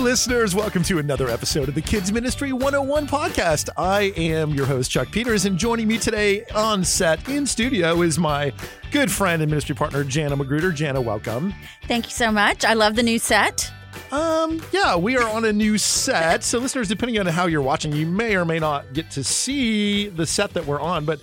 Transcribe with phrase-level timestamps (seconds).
[0.00, 0.54] listeners.
[0.54, 3.68] Welcome to another episode of the Kids Ministry 101 podcast.
[3.76, 8.18] I am your host, Chuck Peters, and joining me today on set in studio is
[8.18, 8.50] my
[8.92, 10.72] good friend and ministry partner, Jana Magruder.
[10.72, 11.52] Jana, welcome.
[11.86, 12.64] Thank you so much.
[12.64, 13.70] I love the new set.
[14.10, 16.44] Um, yeah, we are on a new set.
[16.44, 20.08] So, listeners, depending on how you're watching, you may or may not get to see
[20.08, 21.20] the set that we're on, but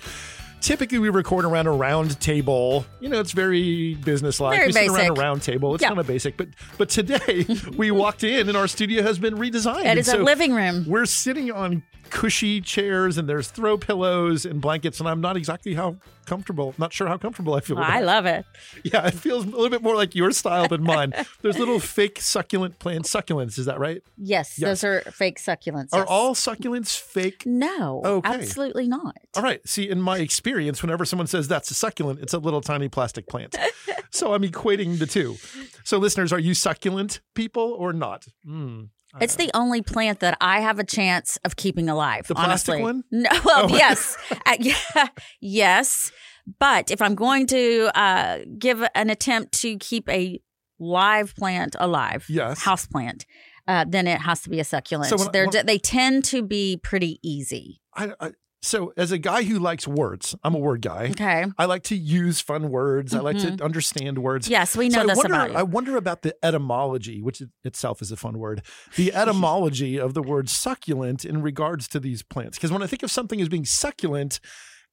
[0.62, 2.86] typically we record around a round table.
[3.00, 4.56] You know, it's very business-like.
[4.56, 5.74] Very we sit around a round table.
[5.76, 5.90] It's Yeah.
[5.90, 7.46] kind of basic, but but today
[7.78, 9.82] we walked in and our studio has been redesigned.
[9.82, 10.86] It And is so a living room.
[10.88, 15.74] We're sitting on cushy chairs and there's throw pillows and blankets, and I'm not exactly
[15.76, 16.74] how comfortable.
[16.78, 17.78] Not sure how comfortable I feel.
[17.78, 18.46] with I love it.
[18.84, 21.14] Yeah, it feels a little bit more like your style than mine.
[21.42, 23.58] There's little fake succulent plant succulents.
[23.58, 24.02] Is that right?
[24.18, 24.82] Yes, Yes.
[24.82, 25.90] those are fake succulents.
[25.94, 26.08] Are yes.
[26.10, 27.44] all succulents fake?
[27.46, 28.30] No, Okay.
[28.30, 29.16] absolutely not.
[29.36, 29.66] All right.
[29.68, 33.28] See, in my experience, whenever someone says that's a succulent, it's a little tiny plastic
[33.28, 33.56] plant.
[34.12, 35.38] so I'm equating the two.
[35.84, 38.28] So, listeners, are you succulent people or not?
[38.46, 38.90] Mm.
[39.22, 42.28] It's the only plant that I have a chance of keeping alive.
[42.28, 42.84] The plastic honestly.
[42.84, 43.04] one?
[43.12, 43.76] No, well, Oh.
[43.78, 45.08] yes, Uh, yeah,
[45.42, 46.12] yes.
[46.60, 50.40] But if I'm going to uh, give an attempt to keep a
[50.80, 52.62] live plant alive, Yes.
[52.64, 53.26] house plant,
[53.68, 55.10] uh, then it has to be a succulent.
[55.10, 57.82] So when- They're, when- they tend to be pretty easy.
[57.96, 61.10] I, I, so, as a guy who likes words, I'm a word guy.
[61.12, 61.46] Okay.
[61.58, 63.14] I like to use fun words.
[63.14, 63.64] I like to mm-hmm.
[63.64, 64.50] understand words.
[64.50, 65.58] Yes, we know so I this wonder, about you.
[65.58, 68.64] I wonder about the etymology, which itself is a fun word.
[68.96, 72.58] The etymology of the word succulent in regards to these plants.
[72.58, 74.40] Because when I think of something as being succulent,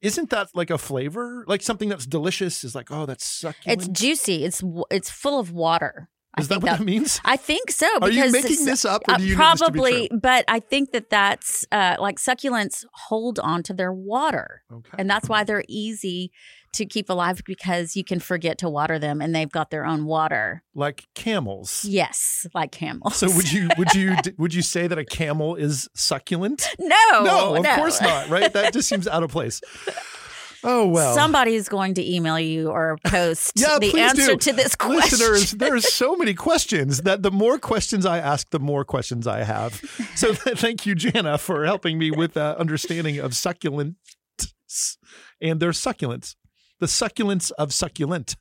[0.02, 1.44] isn't that like a flavor?
[1.48, 3.80] Like something that's delicious is like, oh, that's succulent.
[3.80, 4.44] It's juicy.
[4.44, 6.10] It's it's full of water.
[6.38, 7.20] Is that what that means?
[7.24, 7.86] I think so.
[8.02, 10.10] Are you making this up, uh, do you know this to be probably?
[10.12, 14.96] But I think that that's uh, like succulents hold on to their water, Okay.
[14.98, 16.30] and that's why they're easy
[16.72, 20.06] to keep alive because you can forget to water them, and they've got their own
[20.06, 20.62] water.
[20.74, 21.84] like camels.
[21.84, 23.14] Yes, like camels.
[23.16, 26.66] So would you would you would you say that a camel is succulent?
[26.80, 27.74] No, no, of no.
[27.76, 28.28] course not.
[28.28, 28.52] Right?
[28.52, 29.60] That just seems out of place.
[30.64, 31.14] Oh well.
[31.14, 34.36] Somebody is going to email you or post Yeah, the answer do.
[34.36, 35.18] to this question.
[35.18, 39.44] Listeners, there's so many questions that the more questions I ask, the more questions I
[39.44, 39.74] have.
[40.16, 43.94] So thank you, Jana, for helping me with that understanding of succulents
[45.40, 46.34] and their succulents.
[46.80, 48.34] The succulents of succulents.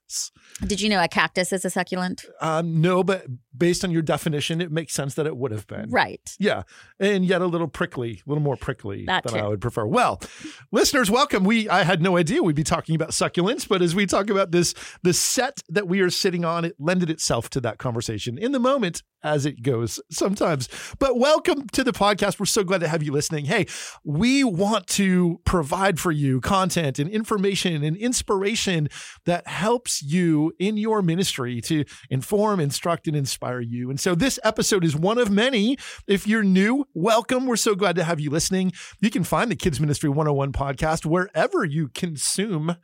[0.65, 2.25] Did you know a cactus is a succulent?
[2.41, 5.89] Um, no, but based on your definition, it makes sense that it would have been.
[5.89, 6.35] Right.
[6.39, 6.63] Yeah,
[6.99, 9.39] and yet a little prickly, a little more prickly That than too.
[9.39, 9.85] I would prefer.
[9.85, 10.19] Well,
[10.71, 11.43] listeners, welcome.
[11.43, 14.51] We I had no idea we'd be talking about succulents, but as we talk about
[14.51, 14.73] this,
[15.03, 18.59] the set that we are sitting on, it lended itself to that conversation in the
[18.59, 20.69] moment as it goes sometimes.
[20.99, 22.39] But welcome to the podcast.
[22.39, 23.45] We're so glad to have you listening.
[23.45, 23.67] Hey,
[24.03, 28.89] we want to provide for you content and information and inspiration
[29.25, 33.89] that helps you in your ministry to inform, instruct, and inspire you.
[33.89, 35.77] And so this episode is one of many.
[36.07, 37.45] If you're new, welcome.
[37.45, 38.73] We're so glad to have you listening.
[38.99, 42.75] You can find the Kids Ministry 101 podcast wherever you consume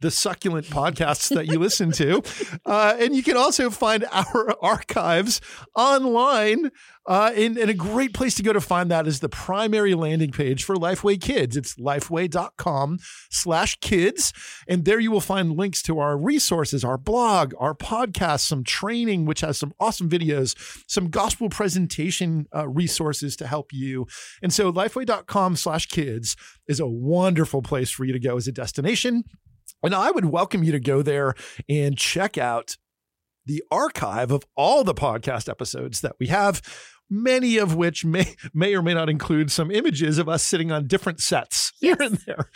[0.00, 2.22] the succulent podcasts that you listen to.
[2.66, 5.40] Uh, and you can also find our archives
[5.74, 6.70] online.
[7.06, 10.30] Uh, and, and a great place to go to find that is the primary landing
[10.30, 11.56] page for Lifeway Kids.
[11.56, 12.98] It's lifeway.com
[13.30, 14.32] slash kids.
[14.68, 19.24] And there you will find links to our resources, our blog, our podcast, some training,
[19.24, 20.54] which has some awesome videos,
[20.86, 24.06] some gospel presentation uh, resources to help you.
[24.42, 26.36] And so lifeway.com slash kids
[26.68, 29.24] is a wonderful place for you to go as a destination.
[29.82, 31.34] And I would welcome you to go there
[31.68, 32.76] and check out
[33.46, 36.60] the archive of all the podcast episodes that we have,
[37.08, 40.86] many of which may may or may not include some images of us sitting on
[40.86, 42.50] different sets here and there.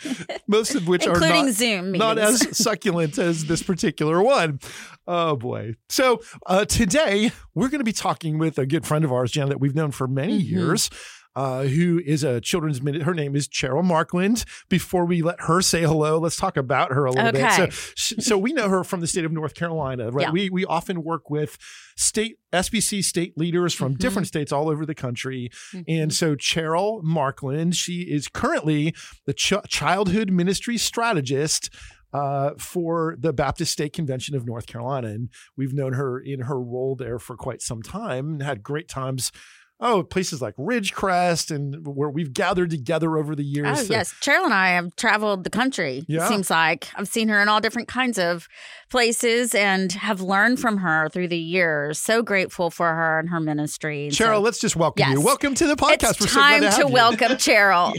[0.47, 4.59] Most of which are Including not, Zoom not as succulent as this particular one.
[5.07, 5.73] Oh boy.
[5.89, 9.49] So uh, today we're going to be talking with a good friend of ours, Jan,
[9.49, 10.49] that we've known for many Mhm.
[10.49, 10.89] years.
[11.35, 13.01] Uh, who is a children's minute?
[13.01, 14.45] Her name is Cheryl Markland.
[14.69, 17.43] Before we let her say hello, let's talk about her a little bit.
[17.43, 17.69] Okay.
[17.95, 20.27] So, so we know her from the state of North Carolina, right?
[20.27, 20.31] Yeah.
[20.31, 21.57] We we often work with
[21.97, 23.97] state SBC state leaders from Mhm.
[23.99, 25.83] different states all over the country, Mhm.
[25.87, 28.93] and so Cheryl Markland, she is currently
[29.25, 31.69] the ch- childhood ministry strategist
[32.13, 35.09] uh, for the Baptist State Convention of North Carolina.
[35.09, 38.87] And we've known her in her role there for quite some time and had great
[38.87, 39.33] times.
[39.81, 43.67] Oh, places like Ridgecrest and where we've gathered together over the years.
[43.69, 44.13] Oh, So- yes.
[44.21, 46.23] Cheryl and I have traveled the country, Yeah.
[46.25, 46.87] it seems like.
[46.95, 48.47] I've seen her in all different kinds of
[48.89, 51.99] places and have learned from her through the years.
[51.99, 54.07] So grateful for her and her ministry.
[54.13, 55.19] Cheryl, so let's just welcome you.
[55.19, 56.11] Welcome to the podcast.
[56.11, 57.93] it's We're so time to, to, welcome Cheryl.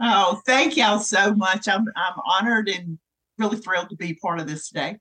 [0.00, 1.66] Oh, thank y'all so much.
[1.66, 2.98] I'm I'm honored and
[3.38, 4.98] really thrilled to be part of this today.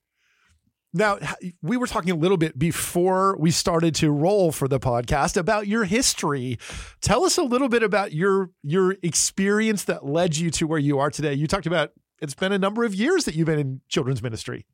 [0.94, 1.18] Now,
[1.64, 5.68] we were talking a little bit before we started to roll for the podcast about
[5.68, 6.60] your history.
[7.02, 11.00] Tell us a little bit about your your experience that led you to where you
[11.00, 11.34] are today.
[11.34, 11.92] You talked about
[12.22, 14.68] it's been a number of years that you've been in children's ministry.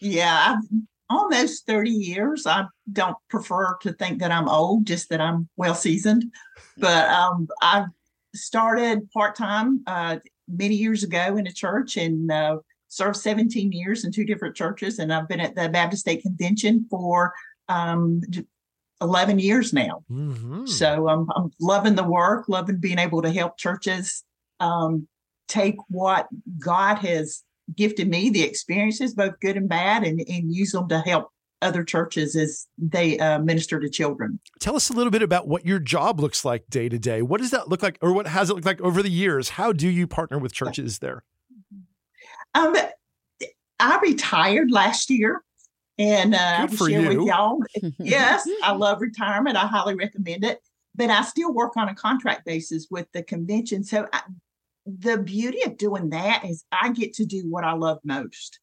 [0.00, 2.46] Yeah, I've almost 30 years.
[2.46, 6.30] I don't prefer to think that I'm old, just that I'm well seasoned.
[6.76, 7.86] But um, I
[8.34, 10.18] started part time uh,
[10.48, 12.58] many years ago in a church and uh,
[12.94, 14.98] served 17 years in two different churches.
[14.98, 17.32] And I've been at the Baptist State Convention for
[17.68, 18.20] um,
[19.00, 20.04] 11 years now.
[20.10, 20.66] Mm-hmm.
[20.66, 24.22] So I'm, I'm loving the work, loving being able to help churches
[24.60, 25.08] um,
[25.48, 27.42] take what God has
[27.74, 31.30] gifted me, the experiences, both good and bad, and, and use them to help
[31.62, 34.38] other churches as they uh, minister to children.
[34.60, 37.22] Tell us a little bit about what your job looks like day to day.
[37.22, 39.50] What does that look like, or what has it looked like over the years?
[39.50, 41.24] How do you partner with churches there?
[42.54, 42.76] Um,
[43.80, 45.42] I retired last year,
[45.98, 47.18] and uh, Good for share you.
[47.18, 47.60] with y'all.
[47.98, 49.56] yes, I love retirement.
[49.56, 50.60] I highly recommend it.
[50.96, 53.82] But I still work on a contract basis with the convention.
[53.82, 54.22] So I,
[54.86, 58.60] the beauty of doing that is I get to do what I love most.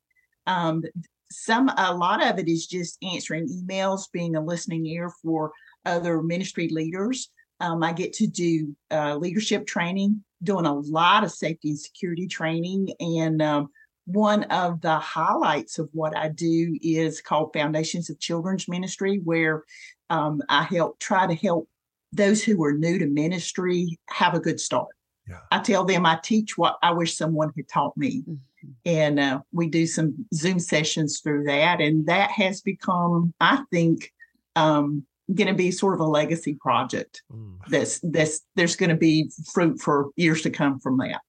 [0.47, 0.83] Um,
[1.29, 5.51] some a lot of it is just answering emails, being a listening ear for
[5.85, 7.29] other ministry leaders.
[7.59, 12.27] Um, I get to do uh, leadership training, doing a lot of safety and security
[12.27, 13.69] training, and um,
[14.13, 19.63] one of the highlights of what I do is called Foundations of Children's Ministry, where
[20.09, 21.67] um, I help try to help
[22.11, 24.89] those who are new to ministry have a good start.
[25.29, 25.39] Yeah.
[25.51, 28.21] I tell them I teach what I wish someone had taught me.
[28.21, 28.69] Mm-hmm.
[28.85, 31.81] And uh, we do some Zoom sessions through that.
[31.81, 34.11] And that has become, I think,
[34.55, 37.55] um, going to be sort of a legacy project mm.
[37.69, 41.21] that's, that's, there's going to be fruit for years to come from that.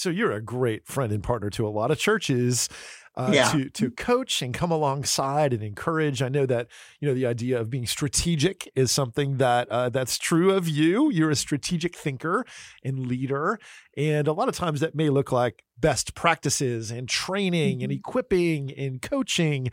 [0.00, 2.70] So, so you're a great friend and partner to a lot of churches
[3.16, 3.50] uh, yeah.
[3.50, 6.22] to to coach and come alongside and encourage.
[6.22, 6.68] I know that
[7.00, 11.10] you know the idea of being strategic is something that uh, that's true of you.
[11.10, 12.46] You're a strategic thinker
[12.82, 13.58] and leader,
[13.94, 17.84] and a lot of times that may look like best practices and training mm-hmm.
[17.84, 19.70] and equipping and coaching.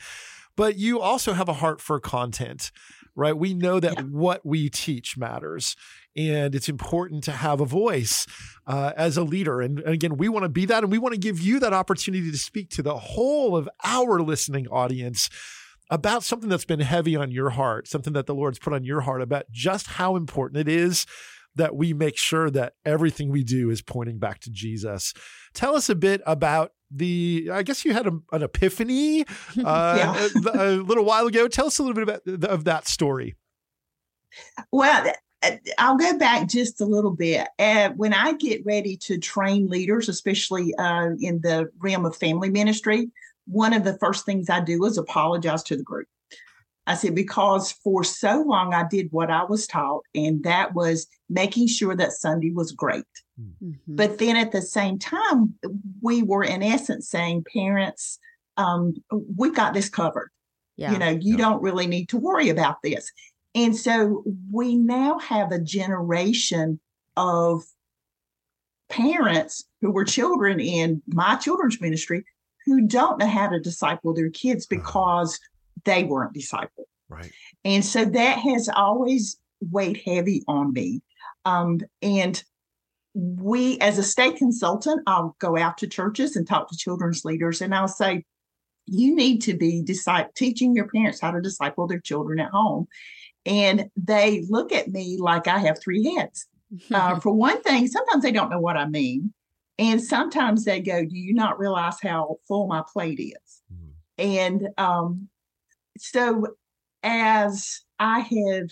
[0.57, 2.71] But you also have a heart for content,
[3.17, 3.37] right?
[3.37, 4.03] We know that yeah.
[4.03, 5.75] what we teach matters
[6.17, 8.25] and it's important to have a voice
[8.65, 9.61] uh, as a leader.
[9.61, 11.73] And, and again, we want to be that, and we want to give you that
[11.73, 15.29] opportunity to speak to the whole of our listening audience
[15.89, 19.01] about something that's been heavy on your heart, something that the Lord's put on your
[19.01, 21.05] heart about just how important it is
[21.57, 25.13] that we make sure that everything we do is pointing back to Jesus.
[25.53, 29.25] Tell us a bit about the i guess you had a, an epiphany
[29.65, 33.35] uh, a, a, little while ago tell us a little bit about of that story
[34.71, 35.11] well
[35.43, 37.47] uh, I'll go back just a little bit.
[37.59, 42.49] Uh, when I get ready to train leaders, especially uh, in the realm of family
[42.49, 43.11] ministry,
[43.45, 46.07] one of the first things I do is apologize to the group.
[46.87, 51.05] I said, because for so long I did what I was taught, and that was
[51.29, 53.03] making sure that Sunday was great.
[53.39, 53.73] Mm-hmm.
[53.87, 55.53] But then at the same time,
[56.01, 58.19] we were in essence saying, parents,
[58.55, 60.31] um, we've got this covered.
[60.77, 60.93] Yeah.
[60.93, 61.37] You know, you yeah.
[61.37, 63.11] don't really need to worry about this.
[63.53, 66.79] And so we now have a generation
[67.17, 67.63] of
[68.89, 72.23] parents who were children in my children's ministry
[72.65, 74.79] who don't know how to disciple their kids uh-huh.
[74.79, 75.39] because
[75.85, 76.85] they weren't discipled.
[77.09, 77.31] Right.
[77.63, 81.01] And so that has always weighed heavy on me.
[81.45, 82.43] Um, and
[83.13, 87.61] we, as a state consultant, I'll go out to churches and talk to children's leaders,
[87.61, 88.25] and I'll say,
[88.85, 92.87] you need to be disciple, teaching your parents how to disciple their children at home.
[93.45, 96.47] And they look at me like I have three heads.
[96.91, 99.33] Uh, for one thing, sometimes they don't know what I mean.
[99.79, 103.61] And sometimes they go, Do you not realize how full my plate is?
[103.71, 103.89] Mm.
[104.17, 105.29] And um,
[105.99, 106.47] so,
[107.03, 108.69] as I have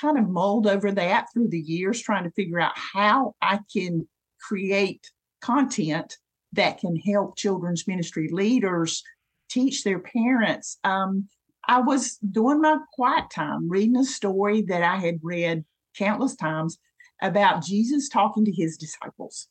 [0.00, 4.06] kind of mulled over that through the years, trying to figure out how I can
[4.40, 6.16] create content
[6.52, 9.02] that can help children's ministry leaders
[9.48, 10.78] teach their parents.
[10.84, 11.28] Um,
[11.68, 15.64] I was doing my quiet time reading a story that I had read
[15.96, 16.78] countless times
[17.20, 19.48] about Jesus talking to his disciples.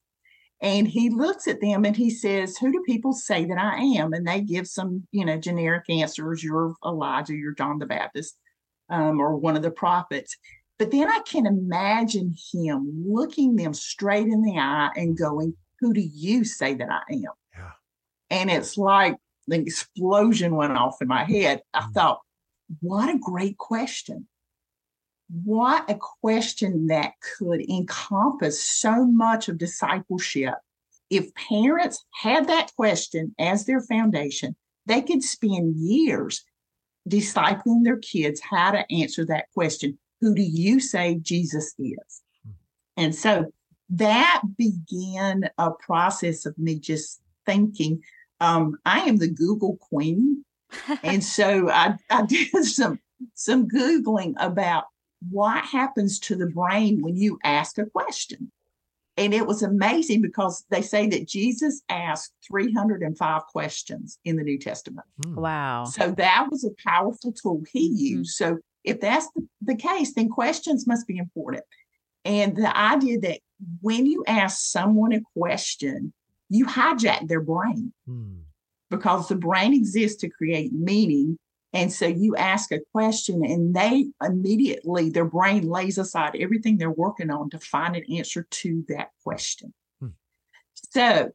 [0.62, 4.14] And he looks at them and he says, Who do people say that I am?
[4.14, 6.44] And they give some, you know, generic answers.
[6.44, 8.38] You're Elijah, you're John the Baptist,
[8.90, 10.38] um, or one of the prophets.
[10.80, 15.94] But then I can imagine him looking them straight in the eye and going, Who
[15.94, 17.22] do you say that I am?
[17.54, 17.72] Yeah.
[18.30, 21.62] And it's like the explosion went off in my head.
[21.74, 21.94] I mm.
[21.94, 22.20] thought,
[22.82, 24.28] what a great question.
[25.30, 30.56] What a question that could encompass so much of discipleship.
[31.10, 34.56] If parents had that question as their foundation,
[34.86, 36.44] they could spend years
[37.10, 42.22] discipling their kids how to answer that question Who do you say Jesus is?
[42.44, 42.52] Hmm.
[42.98, 43.52] And so
[43.90, 48.02] that began a process of me just thinking,
[48.40, 50.44] um, I am the Google queen.
[51.04, 53.00] and so I, I did some
[53.34, 54.86] some Googling about
[55.30, 58.52] what happens to the brain when you ask a question.
[59.18, 64.60] And it was amazing because they say that Jesus asked 305 questions in the New
[64.60, 65.08] Testament.
[65.24, 65.36] Hmm.
[65.36, 65.86] Wow.
[65.86, 68.18] So that was a powerful tool he mm-hmm.
[68.18, 68.36] used.
[68.36, 71.64] So if that's the, the case, then questions must be important.
[72.26, 73.40] And the idea that
[73.82, 76.12] when you ask someone a question,
[76.50, 78.40] you hijack their brain hmm.
[78.90, 81.38] because the brain exists to create meaning.
[81.76, 86.90] And so you ask a question, and they immediately, their brain lays aside everything they're
[86.90, 89.74] working on to find an answer to that question.
[90.00, 90.08] Hmm.
[90.74, 91.32] So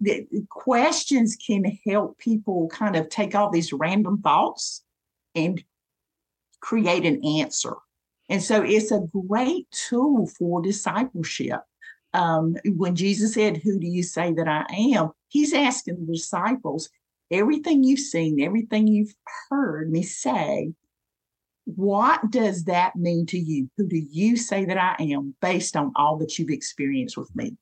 [0.00, 4.82] the questions can help people kind of take all these random thoughts
[5.36, 5.62] and
[6.60, 7.76] create an answer.
[8.28, 11.60] And so it's a great tool for discipleship
[12.14, 15.12] um, when Jesus said, Who do you say that I am?
[15.28, 16.88] He's asking the disciples,
[17.34, 19.14] everything you've seen, everything you've
[19.50, 20.72] heard me say,
[21.66, 23.68] what does that mean to you?
[23.76, 27.56] Who do you say that I am based on all that you've experienced with me?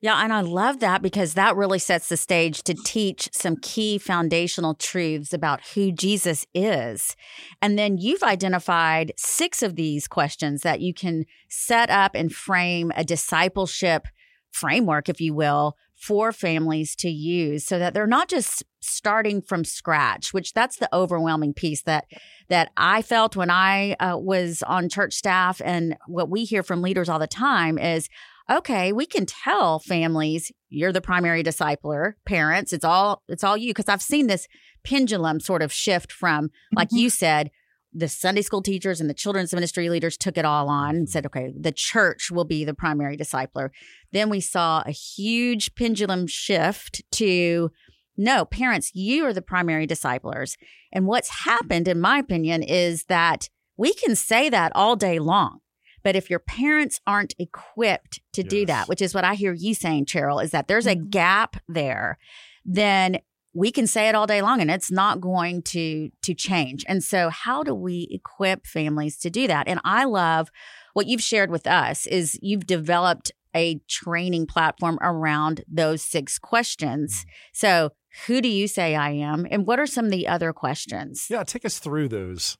[0.00, 3.98] Yeah, and I love that because that really sets the stage to teach some key
[3.98, 7.14] foundational truths about who Jesus is.
[7.60, 12.90] And then you've identified six of these questions that you can set up and frame
[12.96, 14.08] a discipleship
[14.50, 19.64] framework, if you will, for families to use so that they're not just starting from
[19.64, 22.04] scratch which that's the overwhelming piece that
[22.48, 25.60] that i felt when i uh, was on church staff.
[25.64, 28.08] And what we hear from leaders all the time is
[28.50, 33.70] okay, we can tell families you're the primary discipler, parents, it's all it's all you.
[33.70, 34.48] Because I've seen this
[34.84, 36.98] pendulum sort of shift from like mm-hmm.
[36.98, 37.50] you said
[37.94, 41.26] the Sunday school teachers and the children's ministry leaders took it all on and said,
[41.26, 43.70] okay, the church will be the primary discipler.
[44.12, 47.70] Then we saw a huge pendulum shift to
[48.16, 50.56] no, parents, you are the primary disciplers.
[50.92, 55.60] And what's happened, in my opinion, is that we can say that all day long.
[56.02, 58.50] But if your parents aren't equipped to yes.
[58.50, 61.08] do that, which is what I hear you saying, Cheryl, is that there's a mm-hmm.
[61.08, 62.18] gap there,
[62.64, 63.18] then
[63.54, 66.84] we can say it all day long and it's not going to to change.
[66.88, 69.68] And so how do we equip families to do that?
[69.68, 70.50] And I love
[70.94, 77.18] what you've shared with us is you've developed a training platform around those six questions.
[77.18, 77.28] Mm-hmm.
[77.52, 77.90] So,
[78.26, 79.46] who do you say I am?
[79.50, 81.26] And what are some of the other questions?
[81.30, 82.58] Yeah, take us through those.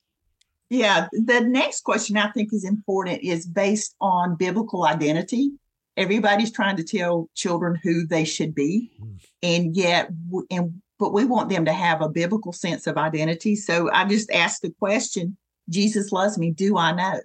[0.71, 5.51] Yeah, the next question I think is important is based on biblical identity.
[5.97, 8.91] Everybody's trying to tell children who they should be,
[9.43, 10.11] and yet,
[10.51, 13.57] and but we want them to have a biblical sense of identity.
[13.57, 15.37] So I just asked the question:
[15.69, 16.51] Jesus loves me.
[16.51, 17.21] Do I know?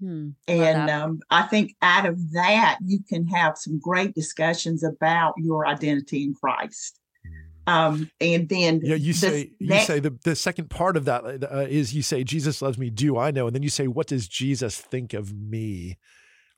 [0.00, 5.34] Hmm, and um, I think out of that, you can have some great discussions about
[5.36, 6.98] your identity in Christ.
[7.66, 11.66] Um, and then yeah, you say you say the the second part of that uh,
[11.68, 12.90] is you say Jesus loves me.
[12.90, 13.46] Do I know?
[13.46, 15.98] And then you say, what does Jesus think of me?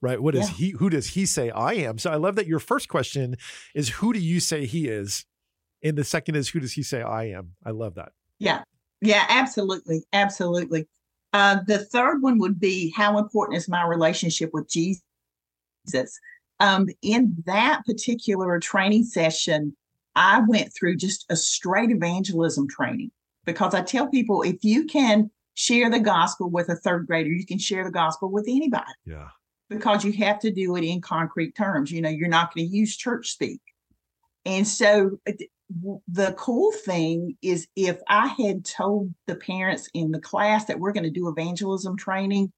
[0.05, 0.21] Right?
[0.21, 0.57] What is yeah.
[0.57, 0.71] he?
[0.71, 1.97] Who does he say I am?
[1.97, 3.37] So I love that your first question
[3.75, 5.25] is who do you say he is,
[5.83, 7.53] and the second is who does he say I am?
[7.65, 8.13] I love that.
[8.39, 8.65] Yeah,
[9.01, 10.87] yeah, absolutely, absolutely.
[11.33, 15.01] Uh, the third one would be how important is my relationship with Jesus?
[16.61, 19.75] Um, in that particular training session,
[20.15, 23.11] I went through just a straight evangelism training
[23.45, 27.47] because I tell people if you can share the gospel with a third grader, you
[27.47, 28.93] can share the gospel with anybody.
[29.07, 29.29] Yeah.
[29.71, 31.91] Because you have to do it in concrete terms.
[31.91, 33.61] You know, you're not going to use church speak.
[34.45, 35.33] And so uh,
[36.09, 40.93] the cool thing is if I had told the parents in the class that we're
[40.93, 42.53] going to do evangelism training,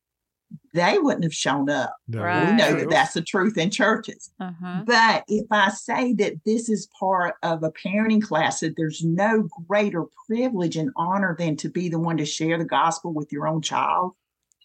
[0.74, 1.96] they wouldn't have shown up.
[2.08, 2.50] Right.
[2.50, 4.30] We know that that's the truth in churches.
[4.38, 4.82] Uh-huh.
[4.84, 9.48] But if I say that this is part of a parenting class, that there's no
[9.66, 13.48] greater privilege and honor than to be the one to share the gospel with your
[13.48, 14.12] own child,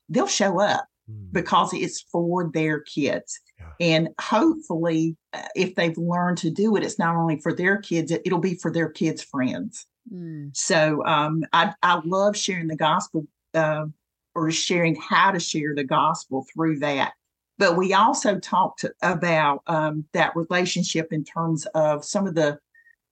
[0.10, 1.32] they'll show up mm.
[1.32, 3.40] because it's for their kids.
[3.60, 3.66] Yeah.
[3.80, 8.12] And hopefully, uh, if they've learned to do it, it's not only for their kids,
[8.12, 9.86] it, will be for their kids' friends.
[10.14, 10.56] Mm.
[10.56, 13.86] So um, I, I love sharing the gospel uh,
[14.34, 17.14] or sharing how to share the gospel through that.
[17.58, 22.58] But we also talked about um, that relationship in terms of some of the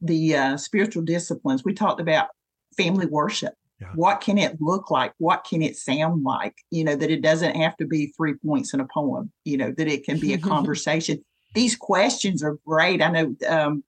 [0.02, 1.64] the uh, spiritual disciplines.
[1.64, 2.30] We talked about
[2.78, 3.54] family worship.
[3.80, 3.92] Yeah.
[3.96, 5.14] What can it look like?
[5.20, 6.56] What can it sound like?
[6.70, 9.72] You know, that it doesn't have to be three points in a poem, you know,
[9.78, 11.24] that it can be a conversation.
[11.56, 13.02] These questions are great.
[13.02, 13.84] I know um,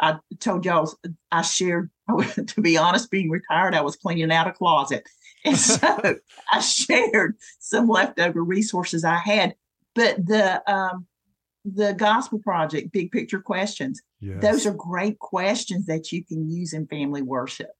[0.00, 0.92] I told y'all
[1.30, 1.90] I shared
[2.46, 5.06] to be honest, being retired, I was cleaning out a closet.
[5.44, 5.78] And so
[6.52, 9.54] I shared some leftover resources I had.
[9.94, 11.06] But the um,
[11.64, 14.40] the gospel project, big picture questions, yes.
[14.40, 17.70] those are great questions that you can use in family worship.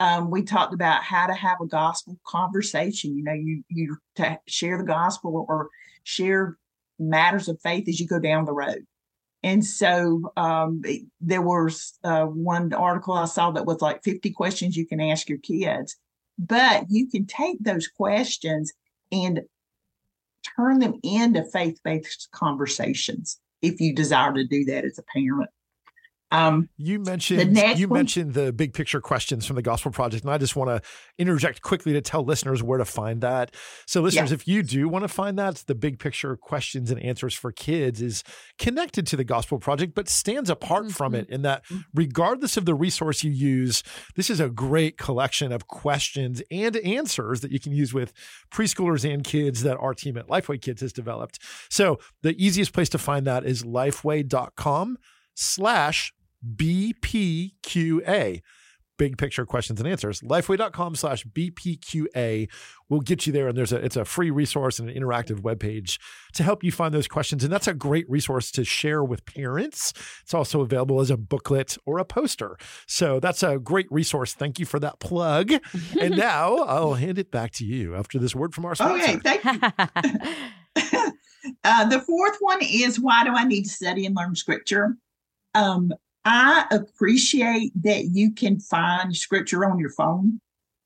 [0.00, 3.16] Um, we talked about how to have a gospel conversation.
[3.16, 5.68] You know, you you to share the gospel or
[6.04, 6.56] share
[6.98, 8.86] matters of faith as you go down the road.
[9.42, 10.82] And so um,
[11.20, 15.28] there was uh, one article I saw that was like 50 questions you can ask
[15.28, 15.96] your kids,
[16.38, 18.72] but you can take those questions
[19.10, 19.40] and
[20.56, 25.50] turn them into faith based conversations if you desire to do that as a parent.
[26.32, 30.32] Um, you mentioned you one, mentioned the big picture questions from the Gospel Project, and
[30.32, 33.54] I just want to interject quickly to tell listeners where to find that.
[33.86, 37.34] So, listeners, if you do want to find that, the big picture questions and answers
[37.34, 38.22] for kids is
[38.58, 40.92] connected to the Gospel Project, but stands apart mm-hmm.
[40.92, 41.80] from it in that, mm-hmm.
[41.94, 43.82] regardless of the resource you use,
[44.14, 48.12] this is a great collection of questions and answers that you can use with
[48.52, 51.40] preschoolers and kids that our team at Lifeway Kids has developed.
[51.68, 54.96] So, the easiest place to find that is lifeway.com
[55.34, 56.12] slash
[56.44, 58.42] BPQA.
[58.98, 60.20] Big picture questions and answers.
[60.20, 62.50] Lifeway.com slash BPQA
[62.90, 63.48] will get you there.
[63.48, 65.98] And there's a it's a free resource and an interactive web page
[66.34, 67.42] to help you find those questions.
[67.42, 69.94] And that's a great resource to share with parents.
[70.22, 72.58] It's also available as a booklet or a poster.
[72.86, 74.34] So that's a great resource.
[74.34, 75.50] Thank you for that plug.
[75.98, 79.02] and now I'll hand it back to you after this word from our sponsor.
[79.02, 79.50] Okay, thank you.
[81.64, 84.96] uh, the fourth one is why do I need to study and learn scripture?
[85.54, 85.92] Um,
[86.24, 90.40] I appreciate that you can find scripture on your phone,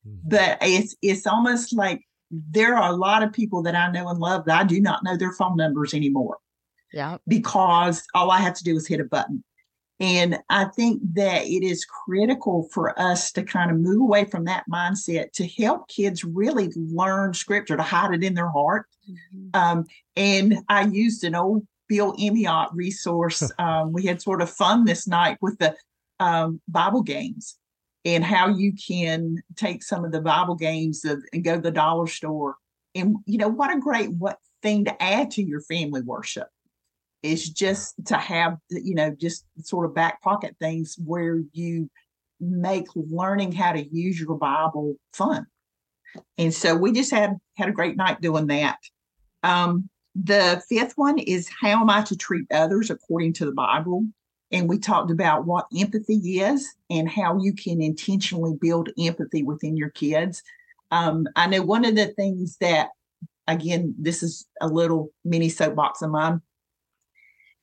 [0.07, 0.29] mm-hmm.
[0.29, 4.19] but it's it's almost like there are a lot of people that I know and
[4.19, 6.39] love that I do not know their phone numbers anymore.
[6.93, 7.19] Yeah.
[7.27, 9.43] Because all I have to do is hit a button.
[10.01, 14.45] And I think that it is critical for us to kind of move away from
[14.45, 18.87] that mindset to help kids really learn scripture, to hide it in their heart.
[19.09, 19.49] Mm-hmm.
[19.55, 19.85] Um,
[20.17, 23.51] and I used an old Bill Emeott resource.
[23.59, 25.75] Um, we had sort of fun this night with the
[26.21, 27.57] um, Bible games
[28.05, 31.71] and how you can take some of the Bible games of, and go to the
[31.71, 32.57] dollar store.
[32.95, 36.49] And you know what a great what thing to add to your family worship
[37.23, 41.91] is just to have you know just sort of back pocket things where you
[42.41, 45.47] make learning how to use your Bible fun.
[46.39, 48.79] And so we just had had a great night doing that.
[49.43, 54.05] Um, the fifth one is how am I to treat others according to the Bible?
[54.53, 59.77] And we talked about what empathy is and how you can intentionally build empathy within
[59.77, 60.43] your kids.
[60.93, 62.91] Um, I know one of the things that,
[63.49, 66.41] again, this is a little mini soapbox of mine.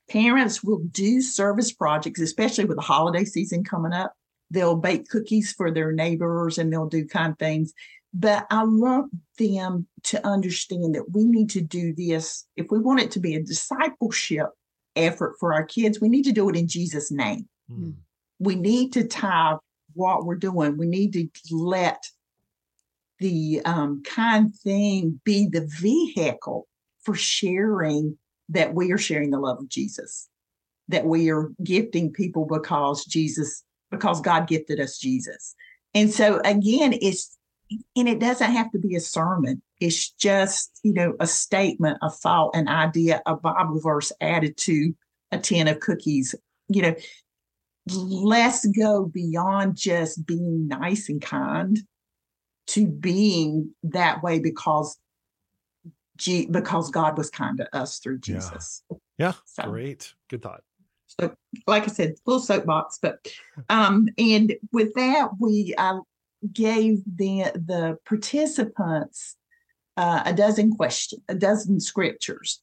[0.10, 4.14] Parents will do service projects, especially with the holiday season coming up.
[4.50, 7.74] They'll bake cookies for their neighbors and they'll do kind things.
[8.14, 12.46] But I want them to understand that we need to do this.
[12.58, 14.48] If we want it to be a discipleship
[14.96, 17.48] effort for our kids, we need to do it in Jesus' name.
[17.72, 17.96] Mm.
[18.40, 19.56] We need to tie
[19.94, 20.78] what we're doing.
[20.78, 22.04] We need to let
[23.20, 26.68] the um, kind thing be the vehicle
[27.04, 28.18] for sharing
[28.50, 30.28] that we are sharing the love of Jesus,
[30.90, 35.56] that we are gifting people because Jesus, because God gifted us Jesus.
[35.94, 37.38] And so again, it's
[37.96, 39.62] and it doesn't have to be a sermon.
[39.80, 44.94] It's just, you know, a statement, a thought, an idea, a Bible verse added to
[45.32, 46.36] a tin of cookies.
[46.68, 46.96] You know,
[47.90, 51.80] let's go beyond just being nice and kind
[52.68, 54.98] to being that way because
[56.18, 58.84] G- because God was kind to us through Jesus.
[58.92, 59.34] Yeah, yeah.
[59.46, 60.14] So, great.
[60.30, 60.62] Good thought.
[61.08, 61.34] So,
[61.66, 63.28] like I said, full soapbox, but
[63.70, 66.00] um, and with that, we uh,
[66.54, 69.36] gave the the participants
[69.98, 72.62] uh, a dozen questions, a dozen scriptures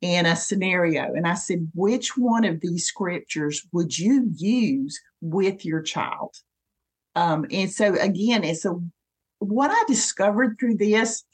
[0.00, 5.64] in a scenario, and I said, which one of these scriptures would you use with
[5.64, 6.34] your child?
[7.14, 8.74] Um, and so again, it's a
[9.40, 11.24] what I discovered through this.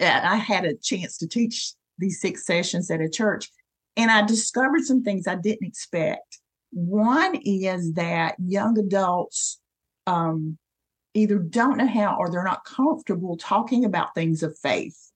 [0.00, 3.50] That I had a chance to teach these six sessions at a church,
[3.96, 6.38] and I discovered some things I didn't expect.
[6.72, 9.60] One is that young adults
[10.06, 10.58] um,
[11.14, 15.12] either don't know how or they're not comfortable talking about things of faith.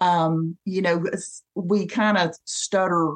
[0.00, 1.04] Um, you know,
[1.54, 3.14] we kind of stutter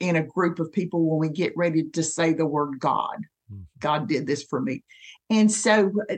[0.00, 3.18] in a group of people when we get ready to say the word God.
[3.52, 3.62] Mm-hmm.
[3.80, 4.82] God did this for me.
[5.28, 6.16] And so uh,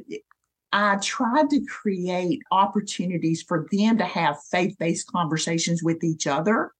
[0.72, 6.72] I tried to create opportunities for them to have faith based conversations with each other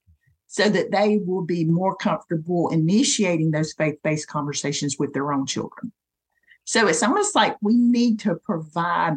[0.47, 5.47] so that they will be more comfortable initiating those faith based conversations with their own
[5.47, 5.93] children.
[6.71, 9.17] So it's almost like we need to provide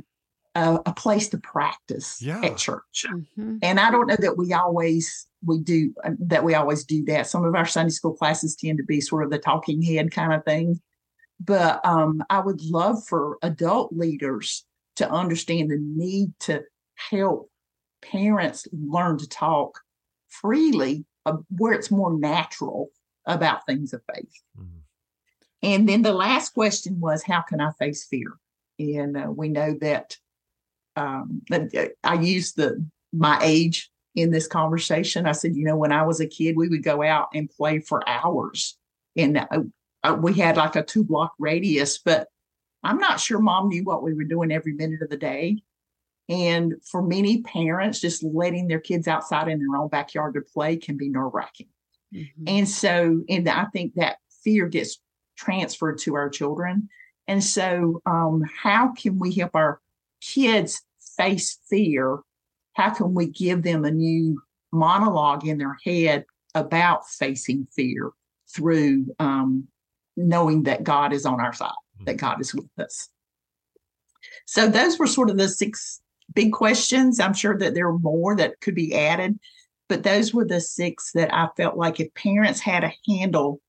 [0.55, 2.41] a, a place to practice Yeah.
[2.41, 3.05] at church.
[3.07, 3.59] Mhm.
[3.61, 7.27] And I don't know that we always we do uh, that we always do that.
[7.27, 10.33] Some of our Sunday school classes tend to be sort of the talking head kind
[10.33, 10.81] of thing.
[11.39, 16.63] But um, I would love for adult leaders to understand the need to
[16.95, 17.51] help
[18.01, 19.79] parents learn to talk
[20.27, 22.89] freely uh, where it's more natural
[23.27, 24.41] about things of faith.
[24.59, 24.82] Mhm.
[25.63, 28.33] And then the last question was, how can I face fear?
[28.77, 30.17] And uh, we know that
[30.95, 31.41] um,
[32.03, 35.25] I used the my age in this conversation.
[35.25, 37.79] I said, you know, when I was a kid, we would go out and play
[37.79, 38.77] for hours,
[39.15, 39.47] and uh,
[40.03, 41.97] uh, we had like a two block radius.
[41.97, 42.27] But
[42.83, 45.63] I'm not sure mom knew what we were doing every minute of the day.
[46.29, 50.77] And for many parents, just letting their kids outside in their own backyard to play
[50.77, 51.67] can be nerve wracking.
[52.13, 52.27] Mhm.
[52.47, 54.99] And so, and I think that fear gets
[55.37, 56.89] transferred to our children.
[57.27, 59.79] And so, um, how can we help our
[60.21, 60.81] kids
[61.17, 62.19] face fear?
[62.73, 64.41] How can we give them a new
[64.71, 68.11] monologue in their head about facing fear
[68.53, 69.67] through um,
[70.17, 71.71] knowing that God is on our side,
[72.05, 73.09] that God is with us?
[74.45, 76.01] So, those were sort of the six
[76.33, 77.19] big questions.
[77.19, 79.39] I'm sure that there are more that could be added
[79.89, 83.61] but those were the six that I felt like if parents had a handle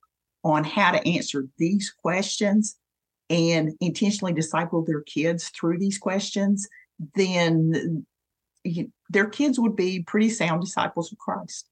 [0.45, 2.77] on how to answer these questions
[3.31, 6.67] and intentionally disciple their kids through these questions,
[7.15, 8.05] then
[9.09, 11.67] their kids would be pretty sound disciples of Christ.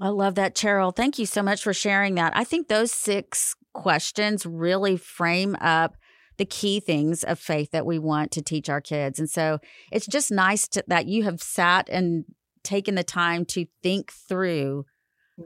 [0.00, 0.96] I love that, Cheryl.
[0.96, 2.32] Thank you so much for sharing that.
[2.34, 5.96] I think those six questions really frame up
[6.38, 9.18] the key things of faith that we want to teach our kids.
[9.18, 9.58] And so
[9.92, 12.24] it's just nice to, that you have sat and
[12.64, 14.86] taken the time to think through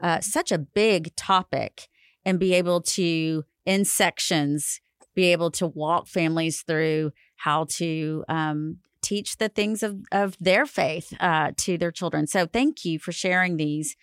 [0.01, 1.89] uh, such a big topic
[2.25, 4.81] and be able to, in sections,
[5.13, 10.65] be able to walk families through how to um, teach the things of, of their
[10.65, 12.27] faith uh, to their children.
[12.27, 13.95] So thank you for sharing these.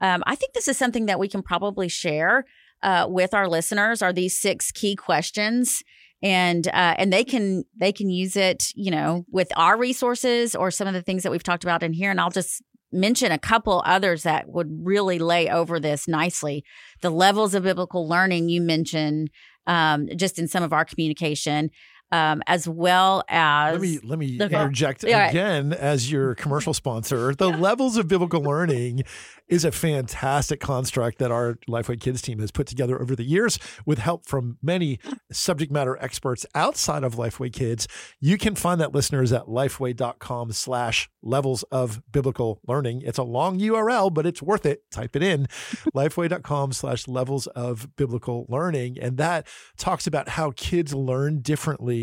[0.00, 2.44] Um, I think this is something that we can probably share
[2.82, 4.02] uh, with our listeners.
[4.02, 5.82] Are these six key questions,
[6.22, 10.70] and uh, and they can they can use it, you know, with our resources or
[10.70, 12.10] some of the things that we've talked about in here.
[12.10, 12.62] And I'll just
[12.92, 16.64] mention a couple others that would really lay over this nicely.
[17.00, 19.30] The levels of biblical learning you mentioned,
[19.66, 21.70] um, just in some of our communication.
[22.12, 24.54] Um, as well as Let me let me Okay.
[24.54, 25.30] interject Yeah, right.
[25.30, 27.34] again as your commercial sponsor.
[27.36, 29.04] The levels of biblical learning
[29.48, 33.58] is a fantastic construct that our Lifeway Kids team has put together over the years
[33.84, 34.98] with help from many
[35.32, 37.86] subject matter experts outside of Lifeway Kids.
[38.20, 43.02] You can find that listeners at lifeway.com slash levels of biblical learning.
[43.04, 44.88] It's a long URL, but it's worth it.
[44.90, 45.46] Type it in
[45.94, 48.98] lifeway.com slash levels of biblical learning.
[49.00, 49.46] And that
[49.76, 51.99] talks about how kids learn differently,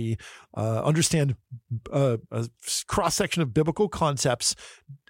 [0.55, 1.35] uh, understand
[1.91, 2.47] uh, a
[2.87, 4.55] cross section of biblical concepts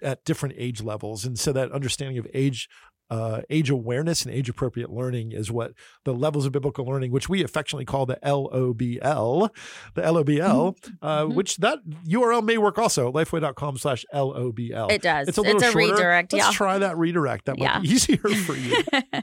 [0.02, 1.24] at different age levels.
[1.24, 2.68] And so that understanding of age.
[3.10, 5.72] Uh, age awareness and age appropriate learning is what
[6.04, 9.48] the levels of biblical learning, which we affectionately call the LOBL,
[9.94, 11.34] the LOBL, uh, Mhm.
[11.34, 14.90] which that URL may work also, lifeway.com slash LOBL.
[14.90, 15.28] it does.
[15.28, 15.78] It's a little a shorter.
[15.78, 16.32] redirect.
[16.34, 16.52] Let's yeah.
[16.52, 17.46] try that redirect.
[17.46, 17.80] That might Yeah.
[17.80, 18.76] be easier for you.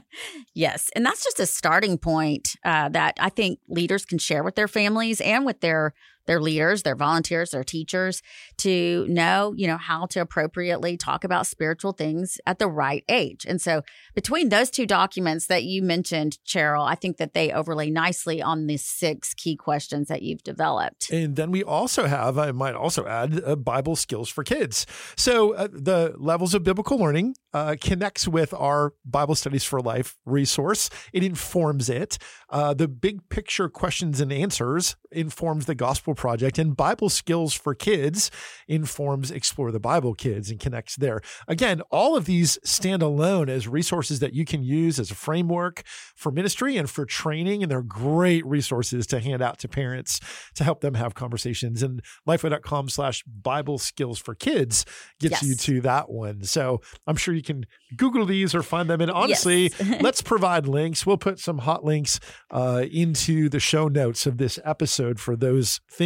[0.54, 0.90] yes.
[0.94, 4.68] And that's just a starting point uh, that I think leaders can share with their
[4.68, 5.94] families and with their
[6.26, 8.22] their leaders, their volunteers, their teachers
[8.58, 13.44] to know, you know, how to appropriately talk about spiritual things at the right age.
[13.46, 13.82] And so
[14.14, 18.66] between those two documents that you mentioned, Cheryl, I think that they overlay nicely on
[18.66, 21.10] the six key questions that you've developed.
[21.10, 24.86] And then we also have, I might also add, uh, Bible skills for kids.
[25.16, 30.16] So uh, the levels of biblical learning uh, connects with our Bible Studies for Life
[30.26, 30.90] resource.
[31.12, 32.18] It informs it.
[32.50, 37.74] Uh, the big picture questions and answers informs the Gospel Project, and Bible skills for
[37.74, 38.30] kids
[38.66, 41.20] informs Explore the Bible Kids and connects there.
[41.46, 45.82] Again, all of these stand alone as resources that you can use as a framework
[46.14, 50.20] for ministry and for training, and they're great resources to hand out to parents
[50.54, 51.82] to help them have conversations.
[51.82, 54.84] And lifeway.com slash Bible skills for kids
[55.20, 55.42] gets Yes.
[55.42, 56.42] you to that one.
[56.44, 59.00] So I'm sure you can Google these or find them.
[59.00, 59.96] And honestly, Yes.
[60.02, 61.04] let's provide links.
[61.04, 62.18] We'll put some hot links
[62.50, 66.05] uh, into the show notes of this episode for those things.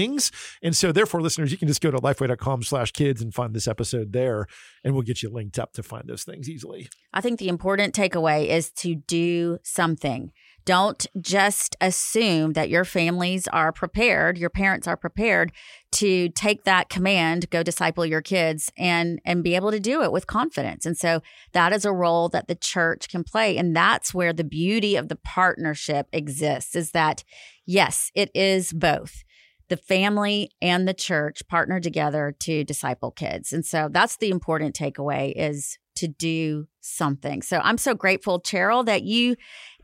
[0.63, 3.69] And so therefore, listeners, you can just go to lifeway.com slash kids and find this
[3.69, 4.47] episode there,
[4.85, 6.89] and we'll get you linked up to find those things easily.
[7.13, 10.33] I think the important takeaway is to do something,
[10.65, 15.53] Don't just assume that your families are prepared, your parents are prepared
[15.93, 20.13] to take that command, go disciple your kids and and be able to do it
[20.13, 20.87] with confidence.
[20.87, 24.45] And so that is a role that the church can play and that's where the
[24.45, 27.25] beauty of the partnership exists is that
[27.67, 29.25] yes, it is both
[29.71, 33.53] the family and the church partner together to disciple kids.
[33.53, 37.41] And so that's the important takeaway is to do something.
[37.43, 39.37] So I'm so grateful, Cheryl, that you,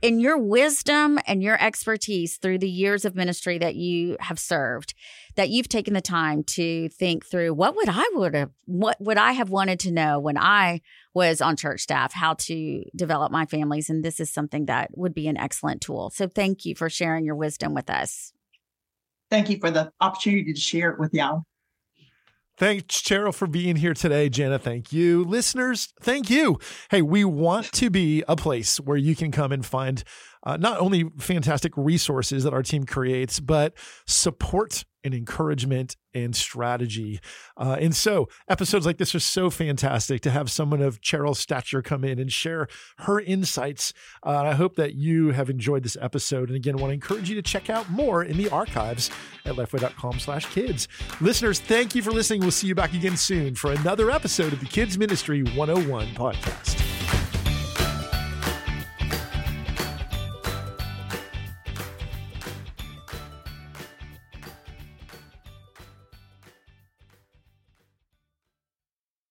[0.03, 4.94] in your wisdom and your expertise through the years of ministry that you have served,
[5.37, 9.18] that you've taken the time to think through what would I would have, what would
[9.18, 10.81] I have wanted to know when I
[11.14, 13.88] was on church staff, how to develop my families.
[13.88, 16.11] And this is something that would be an excellent tool.
[16.11, 18.33] So thank you for sharing your wisdom with us.
[19.31, 21.43] Thank you for the opportunity to share it with y'all.
[22.59, 24.31] Thanks, Cheryl, for being here today.
[24.31, 25.25] Jana, thank you.
[25.25, 26.59] Listeners, thank you.
[26.91, 30.03] Hey, we want to be a place where you can come and find
[30.43, 33.75] uh, not only fantastic resources that our team creates, but
[34.07, 37.21] support and encouragement and strategy.
[37.57, 41.81] Uh, and so, episodes like this are so fantastic to have someone of Cheryl's stature
[41.81, 42.66] come in and share
[42.99, 43.92] her insights.
[44.25, 46.49] Uh, I hope that you have enjoyed this episode.
[46.49, 49.11] And again, want to encourage you to check out more in the archives
[49.45, 50.88] at lifeway.com slash kids.
[51.21, 52.40] Listeners, thank you for listening.
[52.40, 56.96] We'll see you back again soon for another episode of the Kids Ministry 101 podcast.